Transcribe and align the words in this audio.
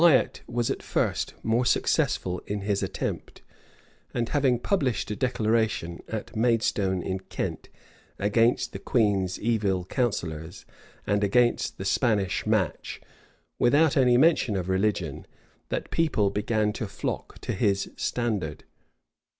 Wiat 0.01 0.41
was 0.47 0.71
at 0.71 0.81
first 0.81 1.35
more 1.43 1.63
successful 1.63 2.41
in 2.47 2.61
his 2.61 2.81
attempt; 2.81 3.43
and 4.15 4.29
having 4.29 4.57
published 4.57 5.11
a 5.11 5.15
declaration, 5.15 6.01
at 6.07 6.35
Maidstone 6.35 7.03
in 7.03 7.19
Kent, 7.19 7.69
against 8.17 8.73
the 8.73 8.79
queen's 8.79 9.39
evil 9.39 9.85
counsellors, 9.85 10.65
and 11.05 11.23
against 11.23 11.77
the 11.77 11.85
Spanish 11.85 12.47
match, 12.47 12.99
without 13.59 13.95
any 13.95 14.17
mention 14.17 14.55
of 14.55 14.69
religion, 14.69 15.27
the 15.69 15.81
people 15.81 16.31
began 16.31 16.73
to 16.73 16.87
flock 16.87 17.37
to 17.41 17.53
his 17.53 17.91
standard. 17.95 18.63